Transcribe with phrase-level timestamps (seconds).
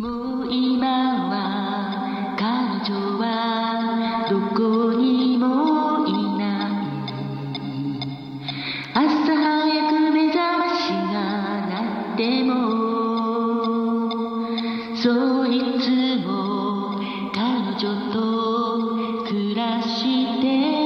[0.00, 0.08] も
[0.44, 2.48] う今は彼
[2.90, 6.72] 女はどこにもいない。
[8.94, 9.04] 朝
[9.36, 11.20] 早く目覚ましが
[11.68, 12.50] 鳴っても
[14.96, 15.60] そい。
[15.80, 15.88] つ
[16.26, 17.00] も
[17.32, 17.38] 彼
[17.78, 18.16] 女と
[19.26, 20.79] 暮らして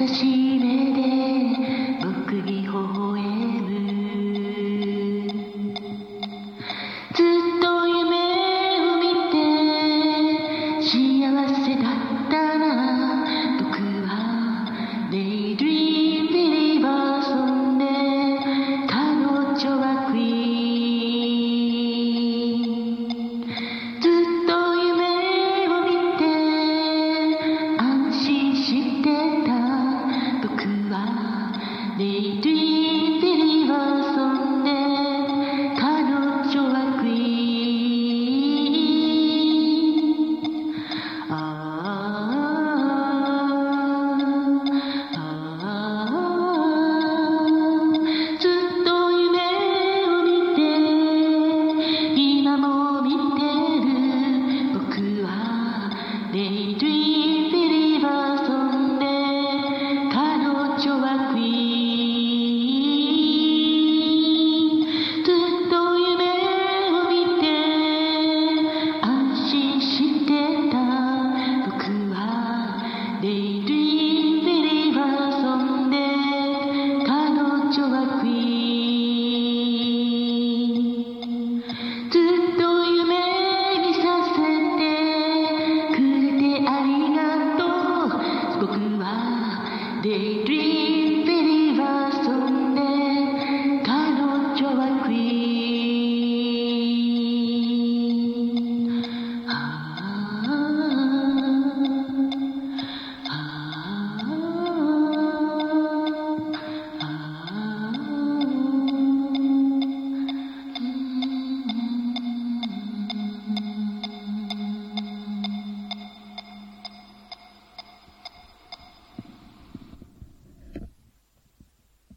[0.00, 1.23] 優しい目で
[73.24, 73.53] day.